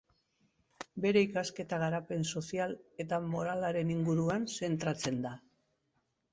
Bere 1.05 1.21
ikasketa 1.25 1.79
garapen 1.83 2.25
sozial 2.35 2.75
eta 3.05 3.21
moralaren 3.35 3.95
inguruan 3.99 4.51
zentratzen 4.59 5.25
da. 5.31 5.39